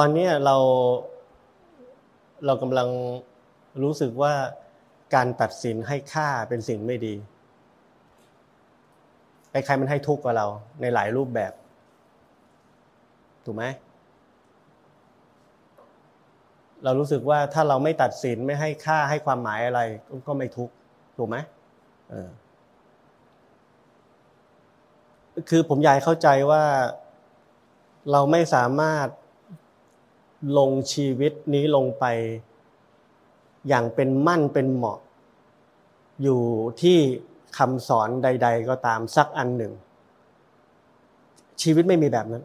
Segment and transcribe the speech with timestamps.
[0.00, 0.56] ตอนนี้เรา
[2.46, 2.88] เรากำลัง
[3.82, 4.34] รู้สึกว่า
[5.14, 7.14] การตัดสินให้ค่าเป็นสิ่งไม่ดี
[9.50, 10.46] ใครๆมันให้ทุกข์กับเรา
[10.80, 11.52] ในหลายรูปแบบ
[13.44, 13.64] ถูกไหม
[16.84, 19.80] เรารู้สึกว่าถ้าเราไม่ตัดสินไม่ให้ค่าให้ความหมายอะไร
[20.28, 20.74] ก็ไม่ทุกข์
[21.16, 21.36] ถูกไหม
[22.10, 22.30] เออ
[25.48, 26.62] คือผมอยากเข้าใจว่า
[28.12, 29.08] เราไม่สามารถ
[30.58, 32.04] ลงชีวิตนี้ลงไป
[33.68, 34.98] อย่างเป็นมั่นเป็นเหมาะ
[36.22, 36.40] อยู่
[36.82, 36.98] ที่
[37.58, 39.72] คำสอนใด ๆ ก็ตามสักอันหนึ่ง
[41.62, 42.44] ชีวิตไม่มีแบบนั้น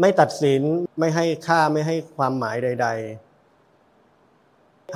[0.00, 0.62] ไม่ตัดสิน
[0.98, 3.28] ไม่ให้ค่าไม่ให้ความหมายใด ๆ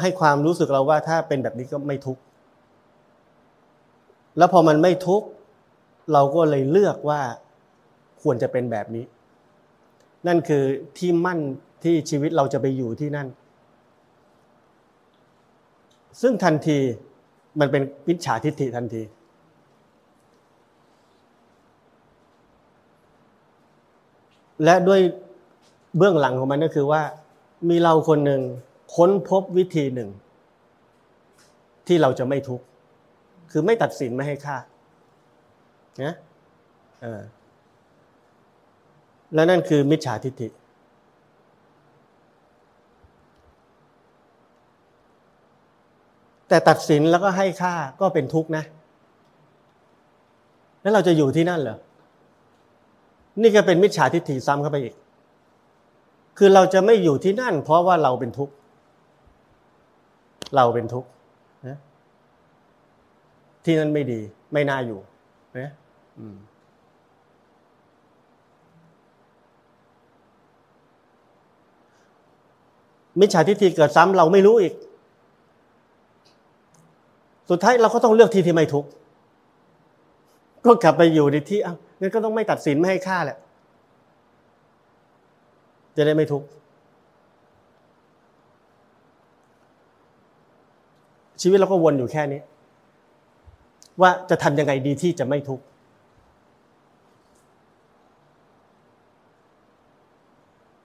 [0.01, 2.23] ให้ความรู้สึกเราว่าถ้าเป็นแบบนี้ก็ไม่ทุกข์
[4.39, 5.27] แล้วพอมันไม่ทุกข์
[6.13, 7.21] เราก็เลยเลือกว่า
[8.23, 9.05] ควรจะเป็นแบบนี้
[10.27, 10.65] นั่นคือ
[10.99, 11.41] ที่มั่น
[11.85, 13.29] ที่ชีวิตเราจะไปอยู่ที่นั่น
[16.21, 16.79] ซึ่งทันที
[17.61, 19.03] มันเป็นวิชาทิฏฐิทันที
[24.65, 25.01] และด้วย
[25.97, 27.03] เบื้องหลังของมันก็คือว่า
[27.69, 28.43] มีเราคนหนึ่ง
[28.95, 30.11] ค้นพบวิธีหนึ่ง
[31.87, 32.65] ที่เราจะไม่ทุกข์
[33.51, 34.57] คือไม่ตัดสินไม่ให้ค่า
[36.03, 36.15] นะ
[39.35, 40.49] และนั่นคือมิจฉาทิฏฐิ
[46.49, 48.65] แต่ตัดสินแล้วก็ให้ค่าก็เป็นทุกข์นะ
[50.83, 51.79] แล้วเราจะอยู่ที่นั่นเหรอ
[53.43, 54.95] นี่ก็เป็นมิจฉาทิฏฐิซ้ำเข้าไปอีก
[56.39, 58.55] คือเราจะไม่อยู่ที่นั่น เพราะว่าเราเป็นทุกข์
[60.57, 61.09] เราเป็นทุกข์
[61.69, 61.79] นะ
[63.65, 64.21] ที่นั่นไม่ดี
[64.53, 65.01] ไม่น่าอยู่
[65.59, 65.71] นะ
[73.21, 74.75] มิจฉาทิฏฐิเกิดซ้ำเราไม่รู้อีก
[77.51, 78.89] สุดท้ายเราก็ต้องเลือกที่ที่ไม่ทุกข์
[80.65, 83.39] ก็กลับไปอยู่ในที่อะงั้นก็ต้องไม่ตัดสินไม่ให้ค่าแหละ
[85.97, 86.47] จะได้ไม่ทุกข์
[91.41, 92.41] ชีวิตเราก็วนอยู่แค่นี้
[94.01, 95.65] ว่าจะทำยังไงดีที่จะไม่ทุกข์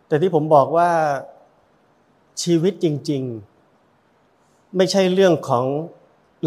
[0.07, 0.89] แต่ที่ผมบอกว่า
[2.43, 3.23] ชีวิตจริง
[3.99, 5.65] ๆ ไม่ใช่เรื่องของ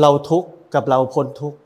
[0.00, 1.58] เราทุกข์กับเราพ้นทุกข์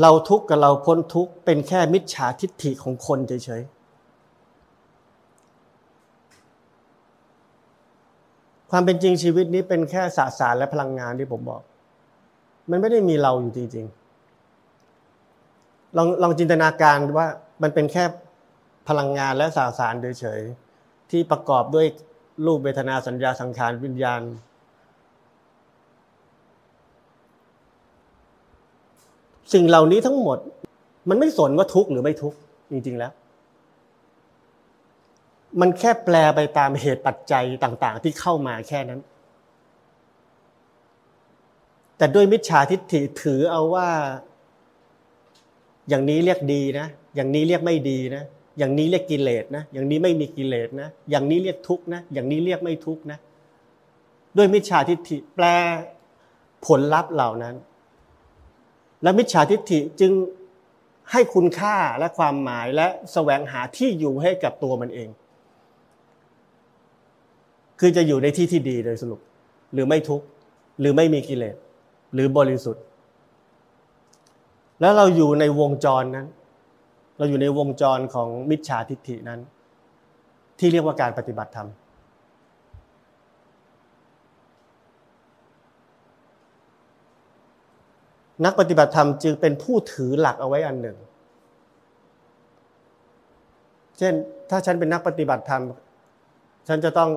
[0.00, 3.74] เราทุกข์กับเราพ้นทุกข์เป็นแค่มิจฉาทิฏฐิของคนเฉยๆ
[8.70, 11.62] ความเป็นจริงชีวิตนี้เป็นแค่สสารและพลังงานที่ผมบอก
[12.70, 17.28] มันไม่ได้มีเราอยู่จริงๆ ลองลองจินตนาการว่า
[17.62, 18.04] มันเป็นแค่
[18.88, 21.86] พลังงานและสาสารเฉยๆที่ประกอบด้วย
[22.46, 24.22] รูปเวทนาสัญญาสังขารวิญญาณ
[29.52, 30.38] สิ่งเหล่านี้ทั้งหมด
[31.08, 32.38] มันไม่สนว่าทุกข์หรือไม่ทุกข์
[32.70, 33.12] จริงๆแล้ว
[35.60, 39.00] มันแค่แปลไปตามเหตุปัจจัยต่าง ๆ ที่เข้ามาแค่นั้น
[41.98, 43.88] แต่ด้วยมิจฉาทิฏฐิถือเอาว่า
[45.88, 46.86] อย่างนี้เรียกดีนะ
[47.16, 48.24] อย่างนี้เรียกไม่ดีนะ
[48.58, 53.18] อย่างนี้เรียกกิเลสนะ อย่างนี้ไม่มีกิเลสนะ อย่างนี้เรียกทุกข์นะ อย่างนี้เรียกไม่ทุกข์นะ
[54.36, 55.44] ด้วยมิจฉาทิฏฐิแปล
[56.66, 57.54] ผลลัพธ์เหล่านั้น
[59.02, 60.12] และมิจฉาทิฏฐิจึง
[61.12, 65.08] ให้คุณค่าและความหมายและแสวงหาที่อยู่ให้กับตัวมันเอง
[67.80, 69.20] คือจะอยู่ในที่ที่ดีโดยสรุป
[69.72, 70.26] หรือไม่ทุกข์
[70.80, 71.56] หรือไม่มีกิเลส
[72.14, 72.82] หรือบริสุทธิ์
[74.80, 76.26] แล้วเราอยู่ในวงจรนั้น
[77.16, 79.40] เราอยู่ในวงจรของมิจฉาทิฏฐินั้น
[80.58, 81.68] ที่เรียกว่าการปฏิบัติธรรม
[88.44, 90.96] นักปฏิบัติธรรมจึงเป็นผู้ถือหลักเอาไว้อันหนึ่ง
[93.98, 94.14] เช่น
[94.50, 95.62] ถ้าฉันเป็นนักปฏิบัติธรรม
[96.68, 97.10] ฉันจะต้อง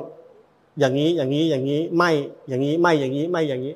[0.80, 2.12] อย่างนี้ อย่างนี้ อย่างนี้ ไม่
[2.48, 3.76] อย่างนี้ ไม่ อย่างนี้ ไม่ อย่างนี้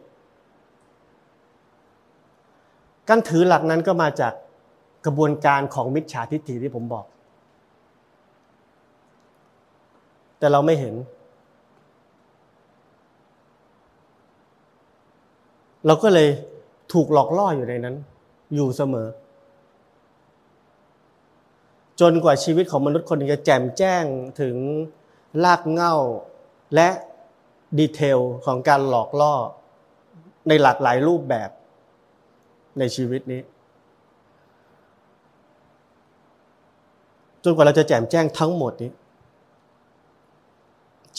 [3.09, 4.33] การถือหลักนั้นก็มาจาก
[5.05, 7.05] กระบวนการของมิจฉาทิฏฐิที่ผมบอก
[10.39, 10.95] แต่เราไม่เห็น
[15.85, 16.29] เราก็เลย
[16.93, 17.95] ถูกหลอกล่ออยู่ในนั้น
[18.55, 19.07] อยู่เสมอ
[22.01, 24.03] จนกว่าชีวิตของมนุษย์คนนึงจะแจ่มแจ้ง
[24.41, 24.55] ถึง
[25.43, 25.95] ลากเง่า
[26.75, 26.89] และ
[27.79, 29.33] ดีเทลของการหลอกล่อ
[30.47, 31.49] ในหลากหลายรูปแบบ
[32.79, 33.41] ในชีวิตนี้
[37.43, 38.91] จนกว่าเราจะแจ่มแจ้งทั้งหมดนี้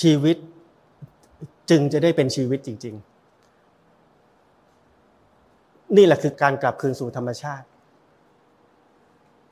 [0.00, 0.36] ชีวิต
[1.70, 3.04] จึงจะได้เป็นชีวิตจริง ๆ
[5.96, 7.66] นี่แหละคือการกลับคืนสู่ธรรมชาติ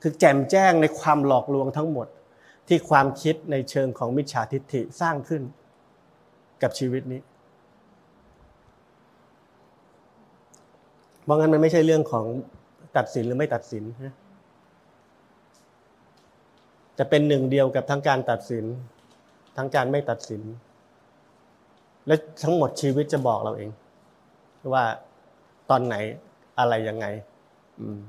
[0.01, 2.07] คือแจ่มแจ้งในความหลอกลวงทั้งหมด
[2.67, 5.41] ที่ความคิดในเชิงของมิจฉาทิฏฐิสร้างขึ้น
[6.61, 7.21] กับชีวิตนี้
[11.23, 12.25] เพราะงั้นมันไม่ใช่เรื่องของ
[12.97, 14.15] ตัดสินหรือไม่ตัดสินนะ
[17.03, 18.65] จะเป็นหนึ่งเดียวกับทั้งการตัดสิน
[19.57, 20.41] ทั้งการไม่ตัดสิน
[22.07, 23.71] และทั้งหมดชีวิตจะบอกเราเอง
[24.73, 24.85] ว่า
[25.69, 25.95] ตอนไหน
[26.59, 27.05] อะไรยังไง
[27.79, 27.99] อืม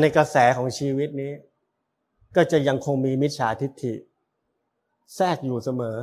[0.00, 1.32] ในกระแสของชีวิตนี้
[2.36, 3.94] ก็จะยังคงมีมิจฉาทิฏฐิ
[5.14, 5.98] แทรกอยู่เสมอ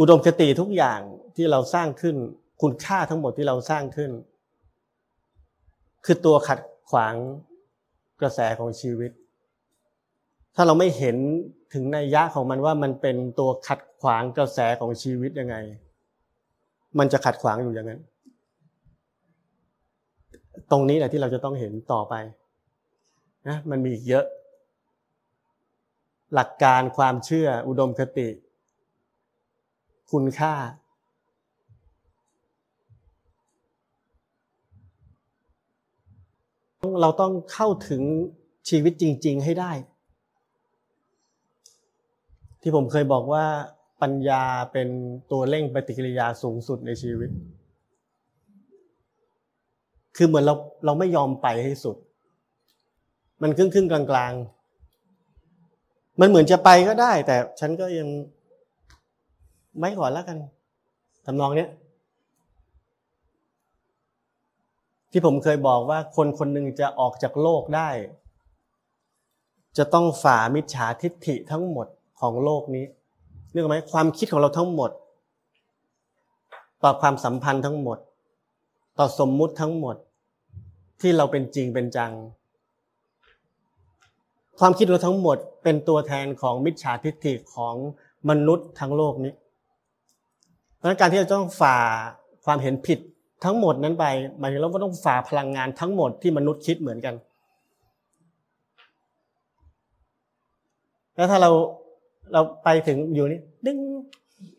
[0.00, 1.00] อุดมคติทุกอย่าง
[1.36, 2.16] ที่เราสร้างขึ้น
[2.62, 4.10] คุณค่าทั้งหมดที่เราสร้างขึ้น
[6.04, 6.60] คือตัวขัด
[6.90, 7.14] ขวาง
[8.20, 9.10] กระแสของชีวิต
[10.54, 11.16] ถ้าเราไม่เห็น
[11.74, 15.56] ถึงในยะของมันว่ามันเป็นตัวขัดขวางกระแสของชีวิตยังไง
[16.98, 18.00] มันจะขัดขวางอยู่อย่างนั้น
[20.70, 22.14] ตรงนี้แหละที่เราจะต้องเห็นต่อไป
[23.48, 24.24] นะมันมีอีกเยอะ
[26.34, 28.28] หลักการความเชื่ออุดมคติ
[30.12, 30.54] คุณค่า
[37.02, 38.02] เราต้องเข้าถึง
[38.68, 39.72] ชีวิตจริง ๆ ให้ได้
[42.60, 43.44] ที่ผมเคยบอกว่า
[44.02, 44.42] ปัญญา
[44.72, 44.88] เป็น
[45.30, 47.30] ตัวเร่งปฏิกิริยาสูงสุดในชีวิต
[50.16, 50.54] คือเหมือนเรา
[50.84, 51.96] เราไม่ยอมไปให้สุด
[53.42, 54.32] มันครึ่งครึ่งกลางกลาง
[56.20, 58.08] มันเหมือนจะไปก็ได้ แต่ฉันก็ยัง
[59.78, 60.36] ไม่ก่อนแล้วกัน
[61.26, 61.68] ทำนองเนี้ย
[65.10, 67.88] ที่ผมเคยบอกว่าคนคนหนึ่งจะออกจากโลกได้
[69.78, 71.86] จะต้องฝ่ามิจฉาทิฏฐิทั้งหมด
[72.20, 72.84] ของโลกนี้
[73.52, 74.90] เรื่องไหมความคิดของเราทั้งหมด
[76.82, 77.98] ต่อความสัมพันธ์ทั้งหมด
[78.98, 79.96] ต่อสมมุติทั้งหมด
[81.00, 82.12] ที่เราเป็นจริงเป็นจัง
[84.58, 87.74] ความคิดเราทั้งหมดเป็นตัวแทนของมิจฉาทิฏฐิของ
[88.28, 89.32] มนุษย์ทั้งโลกนี้
[90.80, 91.76] เพราะการที่เราต้องฝ่า
[92.44, 92.98] ความเห็นผิด
[93.44, 94.04] ทั้งหมดนั้นไป
[94.38, 97.14] หมายถึงเราก็ต้องฝ่าพลังงานทั้งหมดที่มนุษย์คิดเหมือนกัน
[101.14, 101.50] แล้วถ้าเรา
[102.32, 103.78] เราไปถึงอยู่นี่ดึง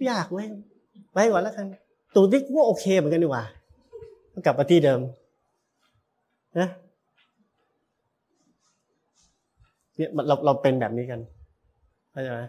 [0.10, 0.48] ยากเว้ย
[1.14, 1.66] ไว้ก่อนแล้วกัน
[2.14, 3.44] ตรงนี้ก็โอเคเหมือนกันดีกว่า
[4.46, 5.00] กลับมาที่เดิม
[6.60, 6.70] นะ
[9.96, 11.20] เนี่ยเราเราเป็นแบบนี้กัน
[12.12, 12.42] เข้าใจไหม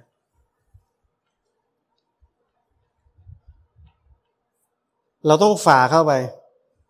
[5.26, 6.12] เราต้องฝ่าเข้าไป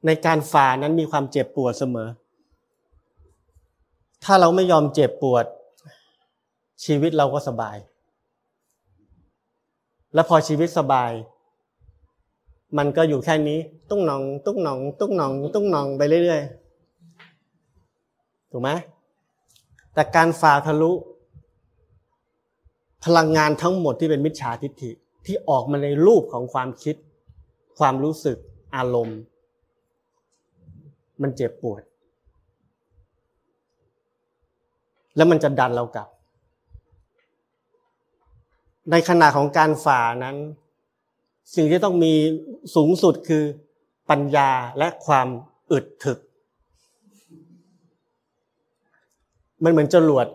[0.06, 2.08] ในการฝ่านั้นมีความเจ็บปวดเสมอ
[4.24, 5.44] ถ้าเราไม่ยอมเจ็บปวด
[6.84, 7.76] ชีวิตเราก็สบาย
[10.14, 11.10] แล้วพอชีวิตสบาย
[12.78, 13.58] มันก็อยู่แค่นี้
[13.90, 18.70] ตุ้งหนอง ตุ้งหนอง ตุ้งหนอง ตุ้งหนองไปเรื่อยๆถูกไหม
[19.94, 20.92] แต่การฝ่าทะลุ
[23.04, 24.90] พลังงานทั้งหมดที่เป็นมิจฉาทิฏฐิ
[25.26, 26.96] ที่ออกมาในรูปของความคิด
[27.78, 28.38] ความรู้สึก
[28.76, 29.20] อารมณ์
[31.22, 31.82] มันเจ็บปวด
[35.16, 36.08] แล้วมันจะดันเรากลับ
[38.90, 40.36] ในขณะของการฝ่านั้น
[41.54, 42.12] สิ่งที่ต้องมี
[42.74, 43.44] สูงสุดคือ
[44.10, 45.28] ปัญญาและความ
[45.72, 46.18] อึดถึก
[49.64, 50.26] มันเหมือนจรวด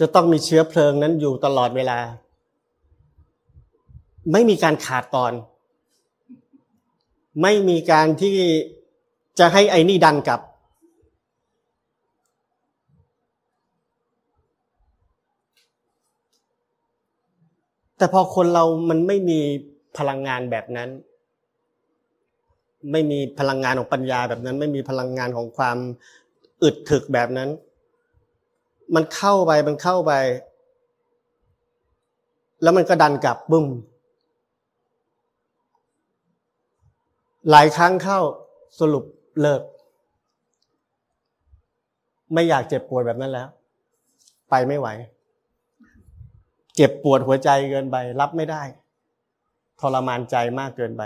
[0.00, 1.98] จะต้องมีเชื้อเพลิงนั้นอยู่ตลอดเวลา
[4.32, 5.32] ไม่มีการขาดตอน
[7.42, 8.36] ไม่มีการที่
[9.38, 10.40] จะให้ไอ้นี่ดันกลับ
[17.96, 19.40] แต่พอคนเรามันไม่มี
[19.98, 20.88] พลังงานแบบนั้น
[22.92, 25.76] ไม่มีพลังงานของปัญญาแบบนั้น ไม่มีพลังงานของความ
[26.62, 27.48] อึดถึกแบบนั้น
[28.94, 30.12] มันเข้าไปมันเข้าไป
[32.62, 33.66] แล้วมันก็ดันกลับบึ้ม
[37.50, 38.18] หลายครั้งเข้า
[38.80, 39.04] สรุป
[39.40, 39.62] เลิก
[42.34, 43.48] ไม่อยากเจ็บปวดแบบนั้นแล้ว
[44.50, 44.88] ไปไม่ไหว
[46.76, 48.62] เจ็บปวดหัวใจเกินไป รับไม่ได้
[49.80, 51.02] ทรมานใจมากเกินไป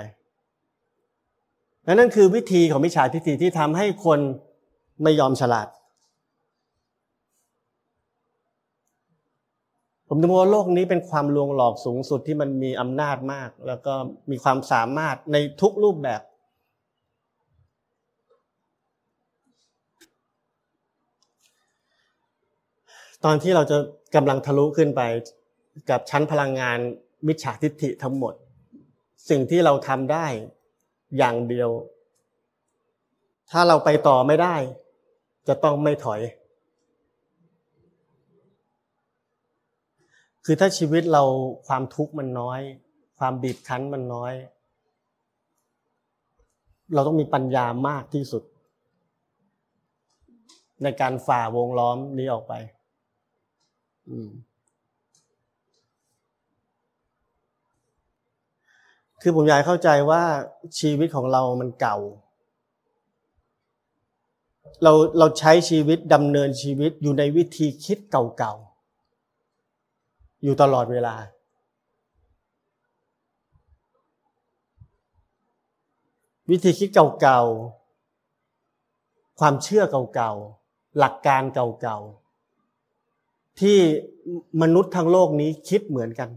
[1.93, 4.21] นั่นคือวิธีของมิจฉาทิฏฐิที่ทำให้คน
[5.03, 5.69] ไม่ยอมฉลาด
[10.17, 13.95] ผมจะมองว่าโลกนี้เป็นความลวงหลอกสูงสุดที่มันมีอำนาจมาก แล้วก็
[14.31, 16.21] มีความสามารถในทุกรูปแบบ
[23.25, 23.77] ตอนที่เราจะ
[24.15, 25.03] กำลังทะลุขึ้นไป
[25.91, 26.79] กับชั้นพลังงาน
[27.27, 28.35] มิจฉาทิฏฐิทั้งหมด
[29.31, 30.27] สิ่งที่เราทำได้
[31.19, 31.71] อย่างเดียว
[33.51, 34.57] ถ้าเราไปต่อไม่ได้
[35.49, 36.21] จะต้องไม่ถอย
[40.45, 41.23] คือถ้าชีวิตเรา
[41.67, 42.61] ความทุกข์มันน้อย
[43.19, 44.33] ความบีบคั้นมันน้อย
[46.95, 48.43] เราต้องมีปัญญามากที่สุด
[50.83, 52.53] ในการฝ่าวงล้อมนี้ออกไป
[54.09, 54.19] อื
[59.23, 60.23] คือผมอยากเข้าใจว่า
[60.81, 61.99] ชีวิตของเรามันเก่า
[64.83, 68.74] เราเราใช้ชีวิตดำเนินชีวิตอยู่ในวิธีคิดเก่าๆ
[70.45, 71.15] อยู่ตลอดเวลา
[76.51, 76.89] วิธีคิด
[77.21, 79.85] เก่าๆ ความเชื่อ
[80.15, 83.79] เก่าๆ หลักการเก่าๆ ที่
[84.63, 86.31] มนุษย์ทั้งโลกนี้คิดเหมือนกัน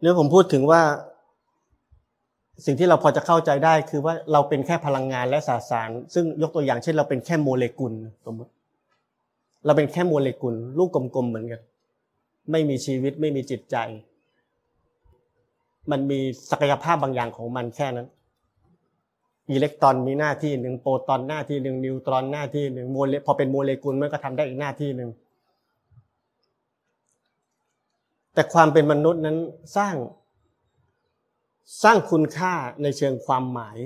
[0.00, 0.82] เนี่ยผมพูดถึงว่า
[2.64, 7.92] สิ่งที่เราพอจะเข้าใจได้คือว่าเราเป็นแค่พลังงานและสสาร ซึ่งยกตัวอย่างเช่น เราเป็นแค่โมเลกุล
[8.26, 8.50] สมมติ
[9.66, 11.60] เราเป็นแค่โมเลกุล ลูกกลมๆเหมือนกัน
[12.50, 13.76] ไม่มีชีวิตไม่มีจิตใจ
[15.90, 16.18] มันมี
[16.50, 18.08] ศักยภาพบางอย่างของมันแค่นั้น
[19.52, 25.10] อิเล็กตรอนมีหน้าที่หนึ่งโปรตอนหน้าที่หนึ่งนิวตรอนหน้าที่หนึ่งโมเลพอเป็นโมเลกุลมันก็ทำได้อีกหน้าที่หนึ่ง
[28.34, 29.36] แต่ความเป็นมนุษย์นั้น
[29.76, 29.94] สร้าง
[31.82, 33.78] สร้างคุณค่าในเชิงความหมาย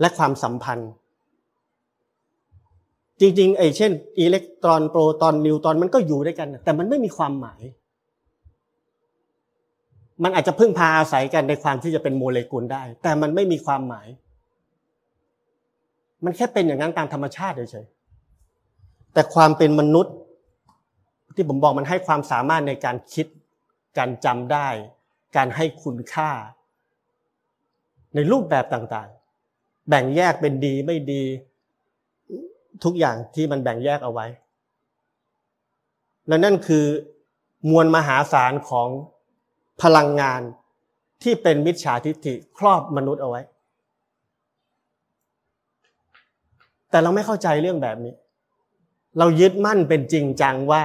[0.00, 0.90] และความสัมพันธ์
[3.20, 7.60] จริงๆไอ้เช่น อิเล็กตรอนโปรตอนนิวตรอนมันก็อยู่ด้วยกัน แต่มันไม่มีความหมาย
[10.22, 14.06] มันอาจจะพึ่งพาอาศัยกันในความที่จะเป็นโมเลกุลได้ แต่มันไม่มีความหมาย
[16.24, 20.14] มันแค่เป็นอย่างนั้นตามธรรมชาติเฉยๆแต่ความเป็นมนุษย์
[21.34, 23.26] ที่ผมบอกมันให้ความสามารถในการคิด
[23.98, 24.68] การจำได้
[25.36, 26.30] การให้คุณค่า
[28.14, 31.24] ในรูปแบบต่างๆ แบ่งแยกเป็นดีไม่ดี
[32.84, 34.26] ทุกอย่างที่มันแบ่งแยกเอาไว้
[36.28, 36.84] และนั่นคือ
[37.70, 38.88] มวลมหาศาลของ
[39.82, 40.40] พลังงาน
[41.22, 43.42] ที่เป็นมิจฉาทิฏฐิครอบมนุษย์เอาไว้
[46.90, 48.14] แต่เราไม่เข้าใจเรื่องแบบนี้
[49.18, 50.82] เรายึดมั่นเป็นจริงจังว่า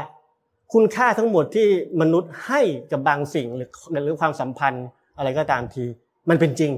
[0.73, 1.67] คุณค่าทั้งหมดที่
[2.01, 3.69] มนุษย์ให้กับบางสิ่งหรือ
[4.03, 4.85] หรือความสัมพันธ์
[5.17, 5.85] อะไรก็ตามที
[6.29, 6.71] มันเป็นจริง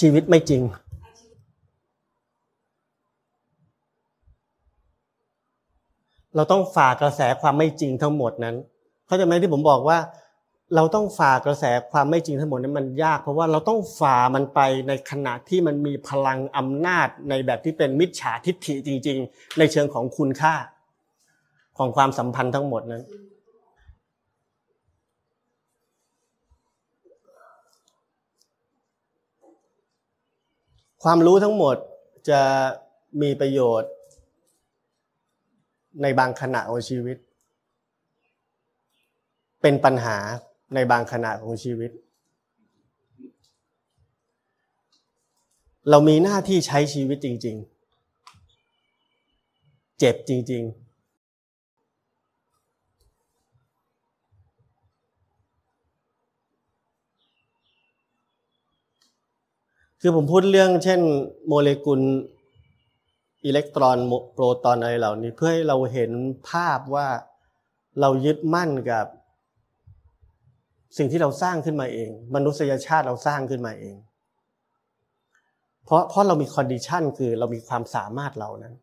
[0.00, 0.62] ชีวิตไม่จริง
[6.36, 8.56] เราต้องฝ่ากระแสความไม่จริงทั้งหมดนั้น
[9.06, 9.98] เข้าใจไหมที่ผมบอกว่า
[10.74, 20.54] เราต้องฝ่ากระแสความไม่จริงทั้งหมดนั้นมันยาก เพราะว่าเราต้องฝ่ามันไปในขณะที่มันมีพลังอำนาจในแบบที่เป็นมิจฉาทิฏฐิจริง ๆ ในเชิงของคุณค่า
[21.82, 23.02] ของความสัมพันธ์ทั้งหมดนั้น
[31.02, 31.76] ความรู้ทั้งหมด
[32.28, 32.40] จะ
[33.22, 33.92] มีประโยชน์
[36.02, 37.16] ในบางขณะของชีวิต
[39.62, 40.16] เป็นปัญหา
[40.74, 41.90] ในบางขณะของชีวิต
[45.90, 47.56] เรามีหน้าที่ใช้ชีวิตจริง
[49.18, 50.89] ๆ เจ็บจริง ๆ
[60.02, 61.00] คือผมพูดเรื่องเช่น
[61.46, 62.00] โมเลกุล
[63.44, 63.98] อิเล็กตรอน
[64.34, 66.10] โปรตอนอะไรเหล่านี้ เพื่อให้เราเห็น
[66.50, 67.08] ภาพว่า
[68.00, 69.06] เรายึดมั่นกับ
[70.96, 73.96] สิ่งที่เราสร้างขึ้นมาเอง มนุษยชาติเราสร้างขึ้นมาเอง
[75.84, 78.74] เพราะเพราะเรามี condition คือเรามีความสามารถเรานั้น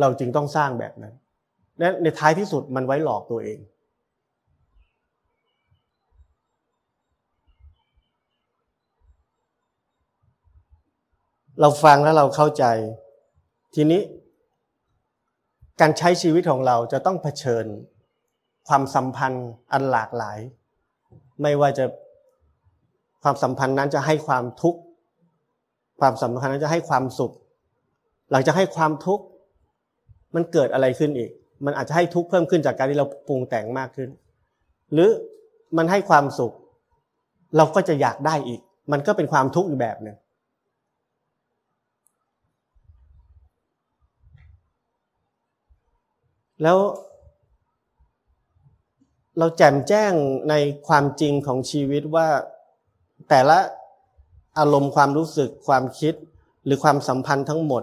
[0.00, 1.14] เราจึงต้องสร้างแบบนั้น
[1.78, 3.58] และในท้ายที่สุดมันไว้หลอกตัวเอง
[11.60, 12.64] เราฟังแล้วเราเข้าใจ
[13.74, 14.00] ทีนี้
[15.80, 17.64] การใช้ชีวิตของเราจะต้องเผชิญ
[18.68, 20.38] ความสัมพันธ์อันหลากหลาย
[21.42, 21.84] ไม่ว่าจะ
[23.22, 24.80] ความสัมพันธ์นั้นจะให้ความทุกข์
[26.00, 27.32] ความสัมพันธ์นั้นจะให้ความสุข
[28.30, 29.24] หลังจากให้ความทุกข์
[30.34, 31.30] มันเกิดอะไรขึ้นอีก
[31.64, 34.08] มันอาจจะให้ทุกข์เพิ่มขึ้นจากการที่เราปรุงแต่งมากขึ้น
[34.92, 35.10] หรือ
[35.76, 36.52] มันให้ความสุข
[37.56, 38.60] เราก็จะอยากได้อีก
[38.92, 40.16] มันก็เป็นความทุกข์อีกแบบหนึ่ง
[46.62, 46.78] แล้ว
[49.38, 50.12] เราแจ่มแจ้ง
[50.50, 50.54] ใน
[50.86, 52.28] ความจริงของชีวิตว่า
[53.28, 53.58] แต่ละ
[54.58, 56.14] อารมณ์ความรู้สึกความคิด
[56.64, 57.82] หรือความสัมพันธ์ทั้งหมด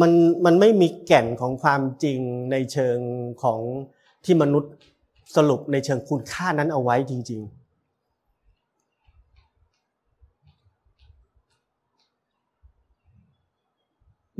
[0.00, 0.10] มัน
[0.44, 2.18] มันไม่มีแก่นของความจริง
[2.50, 2.98] ในเชิง
[3.42, 3.60] ของ
[4.24, 4.72] ที่มนุษย์
[5.36, 7.58] สรุปในเชิงคุณค่านั้นเอาไว้จริง ๆ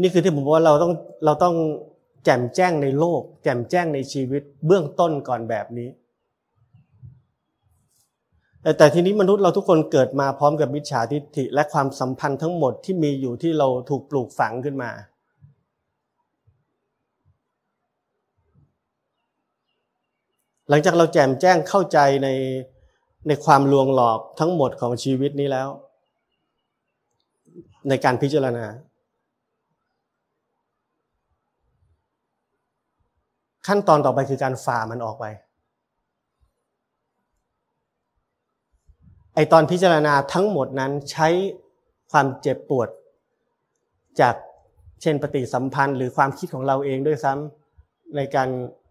[0.00, 0.92] นี่คือที่ผมบอกว่าเราต้อง
[1.24, 1.54] เราต้อง
[2.24, 5.88] แจ่มแจ้งในโลก แจ่มแจ้งในชีวิตเบื้องต้นก่อนแบบนี้
[8.62, 14.90] แต่แต่ทีนี้มนุษย์เราทุกคนเกิดมาพร้อมกับมิจฉาทิฏฐิ และความสัมพันธ์ทั้งหมดที่มีอยู่ที่เราถูกปลูกฝังขึ้นมา
[20.68, 22.28] หลังจากเราแจ่มแจ้งเข้าใจใน
[23.28, 25.68] ในความลวงหลอกทั้งหมดของชีวิตนี้แล้ว
[27.88, 28.64] ในการพิจารณา
[33.68, 35.24] ขั้นตอนต่อไปคือการฝ่ามันออกไป
[39.34, 41.28] ไอตอนพิจารณาทั้งหมดนั้นใช้
[42.10, 42.88] ความเจ็บปวด
[44.20, 44.34] จาก
[45.02, 48.48] เช่นปฏิสัมพันธ์ หรือความคิดของเราเองด้วยซ้ำในการ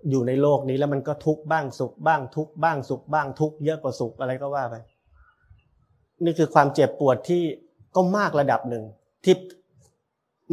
[0.09, 4.75] อยู่ในโลกนี้แล้วมันก็ทุกข์บ้างสุขบ้างทุกข์บ้างสุขบ้างทุกข์เยอะกว่าสุขอะไรก็ว่าไป
[6.23, 7.43] นี่คือความเจ็บปวดที่
[7.95, 8.83] ก็มากระดับหนึ่ง
[9.23, 9.35] ที่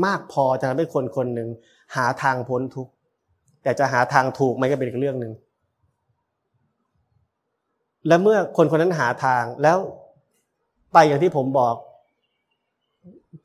[0.06, 1.48] มากพอจะทำให้คนคนหนึ่ง
[1.96, 2.92] หาทางพ้นทุกข์
[3.64, 5.32] แต่จะหาทางถูกไหมก็เป็นอีกเรื่องหนึ่ง
[8.06, 9.78] และเมื่อคนคนนั้นหาทางแล้ว
[10.92, 11.74] ไปอย่างที่ผมบอก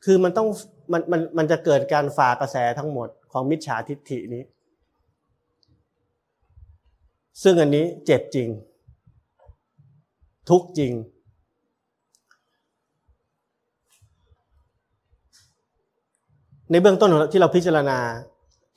[0.06, 0.48] คือมันต้อง
[0.92, 4.44] มันมันมันจะเกิดการฝ่ากระแสทั้งหมดของมิจฉาทิฏฐินี้
[7.44, 8.50] ซึ่งอันนี้เจ็บจริง
[10.50, 10.94] ทุกจริง
[16.72, 18.00] ในเบื้องต้นที่เราพิจารณา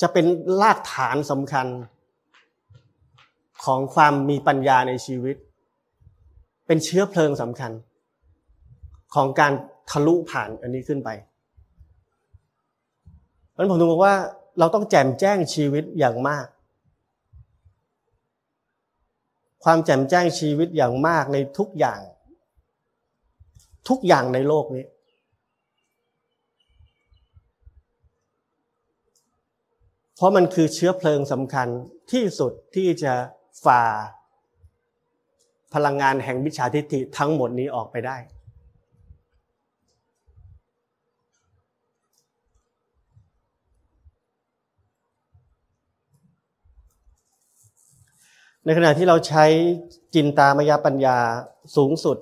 [0.03, 0.27] จะเป็น
[0.61, 1.67] รากฐานสำคัญ
[3.65, 5.37] ของความมีปัญญาในชีวิต
[6.67, 7.73] เป็นเชื้อเพลิงสำคัญ
[9.15, 9.53] ของการ
[9.91, 11.11] ทะลุผ่านอันนี้ขึ้นไป
[13.51, 14.15] เพราะผมถึงบอกว่า
[14.59, 16.47] เราต้องแจ่มแจ้งชีวิตอย่างมาก
[19.65, 22.01] ความแจ่มแจ้งชีวิตอย่างมากในทุกอย่าง
[23.89, 24.85] ทุกอย่างในโลกนี้
[30.12, 31.69] เพ ราะมันคือเชื้อเพลิงสำคัญ
[32.13, 33.13] ที่สุดที่จะ
[33.65, 33.83] ฝ่า
[35.75, 38.17] พลังงานแห่งมิจฉาทิฏฐิทั้งหมดนี้ออกไปได้
[48.65, 49.45] ในขณะที่เราใช้
[50.15, 51.19] จินตามยปัญญา
[51.77, 52.19] สูงสุด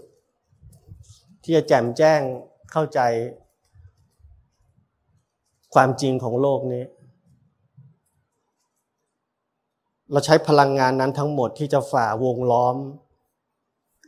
[1.43, 2.21] ที่จะแจ่มแจ้ง
[2.73, 3.01] เข้าใจ
[5.75, 6.85] ความจริงของโลกนี้
[10.12, 12.77] เราใช้พลังงานนั้นทั้งหมดที่จะฝ่าวงล้อม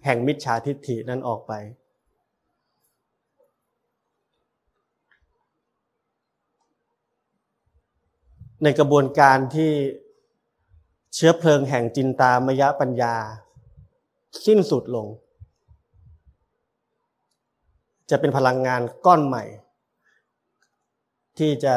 [0.04, 1.52] แห่งมิจฉาทิฏฐินั้นออกไป
[8.62, 9.72] ในกระบวนการที่
[11.14, 13.14] เชื้อเพลิงแห่งจินตามยะปัญญา
[14.46, 15.06] สิ้นสุดลง
[18.10, 19.44] จะเป็นพลังงานก้อนใหม่
[21.38, 21.74] ที่จะ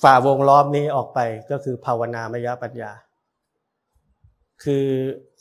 [0.00, 1.18] ฝ่าวงล้อมนี้ออกไป
[1.50, 2.92] ก็คือภาวนามยปัญญา
[4.64, 4.86] คือ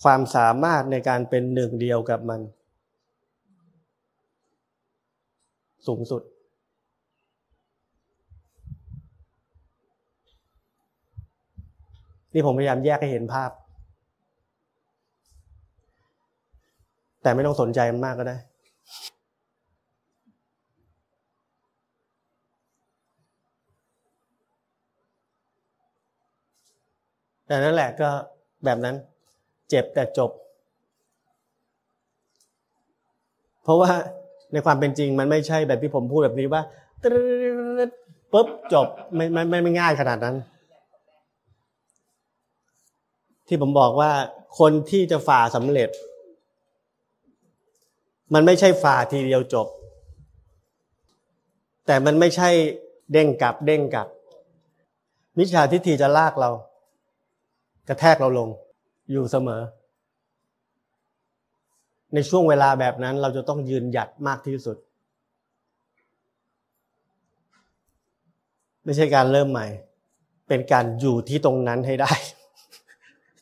[0.04, 2.42] ความสามารถในการเป็นหนึ่งเดียวกับมัน
[5.88, 6.22] สูงสุด
[12.34, 13.52] นี่ผมพยายามแยกให้เห็นภาพ
[17.22, 18.38] แต่ไม่ต้องสนใจมากก็ได้
[27.52, 28.10] แต่นั่นแหละก็
[28.66, 28.96] แบบนั้น
[29.70, 30.32] เจ็บแต่จบ
[33.64, 33.92] เพราะว่า
[34.52, 36.62] ในความเป็นจริงมันไม่ใช่แบบที่ผมพูดแบบนี้ว่า
[38.32, 40.36] ปุ๊บจบไม่ไม่ไม่ง่ายขนาดนั้น
[43.48, 44.12] ที่ผมบอกว่า
[44.60, 45.90] คนที่จะฝ่าสำเร็จ
[48.34, 49.68] มันไม่ใช่ฝ่าทีเดียวจบ
[51.86, 52.50] แต่มันไม่ใช่
[53.12, 54.08] เด้งกลับเด้งกลับ
[55.38, 56.52] มิจฉาทิฏฐิจะลากเรา
[57.94, 58.50] กระแทกเราลง
[59.12, 59.62] อยู่เสมอ
[62.14, 64.78] ในช่วงเวลาแบบนั้นเราจะต้องยืนหยัดมากที่สุด
[68.84, 69.68] ไม่ใช่การเริ่มใหม่
[70.48, 72.12] เป็นการอยู่ที่ตรงนั้นให้ได้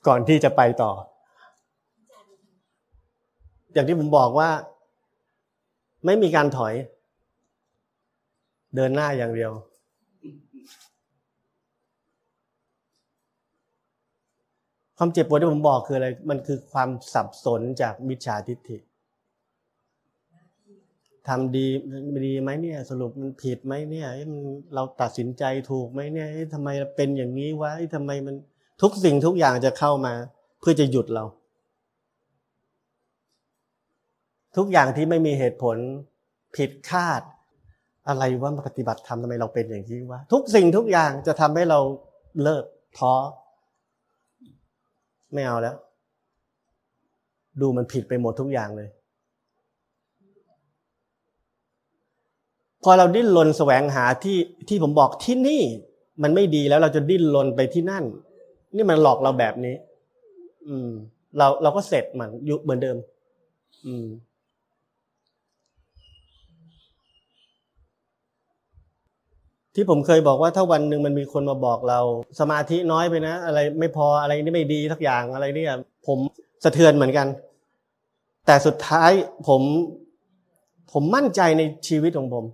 [0.07, 0.91] ก่อนที่จะไปต่อ
[3.73, 4.49] อย่างที่ผมบอกว่า
[6.05, 6.73] ไม่มีการถอย
[8.75, 9.53] เดินหน้าอย่างเดียว
[15.01, 18.77] ความเจ็บปวดที่ผมบอกคืออะไร มันคือความสับสนจากมิจฉาทิฏฐิ
[21.27, 21.67] ทำดี
[22.25, 24.41] ดีไหมเนี่ย สรุปมันผิดไหมเนี่ยมัน
[24.75, 28.35] เราตัดสินใจถูกไหมเนี่ยทำไมเป็นอย่างนี้วะทำไมมัน
[28.81, 30.13] ทุกสิ่งทุกอย่างจะเข้ามา
[30.59, 31.23] เพื่อจะหยุดเรา
[34.57, 35.77] ทุกอย่างที่ไม่มีเหตุผล
[36.55, 37.21] ผิดคาด
[38.07, 41.79] อะไรว่ามาปฏิบัติธรรมทำไมเราเป็นอย่างนี้วะทุกสิ่งทุกอย่างจะทำให้เรา
[42.43, 42.63] เลิก
[42.97, 43.13] ท้อ
[45.33, 45.75] ไม่เอาแล้ว
[47.61, 48.89] ดูมันผิดไปหมดทุกอย่างเลย
[52.83, 54.37] พอเราดิ้นรนแสวงหาที่
[54.67, 55.61] ที่ผมบอกที่นี่
[56.23, 58.03] มันไม่ดีแล้วเราจะดิ้นรนไปที่นั่น
[58.75, 59.75] นี่มันหลอกเราแบบนี้
[60.67, 60.89] อืม
[61.37, 62.97] เราเราก็เสร็จมันยุเหมือนเดิม
[63.85, 64.05] อืม
[69.75, 71.99] ที่ผมเคยบอกว่าถ้าวันหนึ่งมันมีคนมาบอกเรา
[72.39, 75.73] สมาธิน้อยไปนะ อะไรไม่พออะไรนี่ไม่ดีทักอย่างอะไรเนี่ย
[76.07, 76.19] ผม
[76.63, 77.27] สะเทือนเหมือนกัน
[78.45, 79.11] แต่สุดท้าย
[79.47, 79.61] ผม
[80.91, 82.45] ผมมั่นใจในชีวิตของผม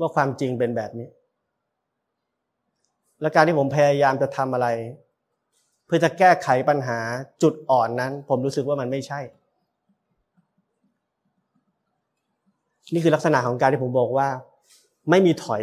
[0.00, 1.08] ว่าความจริงเป็นแบบนี้
[3.20, 4.68] และการที่ผมพยายามจะทำอะไร
[5.86, 6.98] เพื่อจะแก้ไขปัญหา
[7.42, 9.20] จุดอ่อนนั้น ผมรู้สึกว่ามันไม่ใช่
[12.94, 14.28] นี่คือลักษณะของการที่ผมบอกว่า
[15.10, 15.62] ไม่มีถอย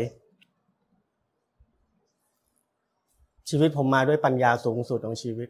[3.50, 5.50] ชีวิตผมมาด้วยปัญญาสูงสุดของชีวิต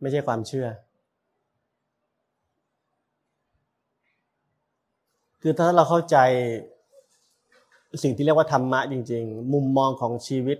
[0.00, 0.68] ไม่ใช่ความเชื่อ
[5.42, 6.16] คือถ้าเราเข้าใจ
[8.02, 10.58] สิ่งที่เรียกว่าธรรมะจริง ๆ มุมมองของชีวิต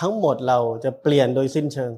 [0.00, 1.92] ทั้งหมดเราจะเปลี่ยนโดยสิ้นเชิง